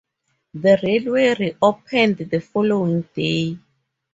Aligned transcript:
The 0.55 0.79
railway 0.81 1.35
reopened 1.35 2.17
the 2.27 2.39
following 2.41 3.07
day. 3.13 3.59